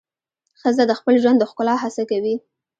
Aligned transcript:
ښځه 0.59 0.83
د 0.87 0.91
خپل 0.99 1.15
ژوند 1.23 1.37
د 1.39 1.43
ښکلا 1.49 1.75
هڅه 1.83 2.03
کوي. 2.11 2.35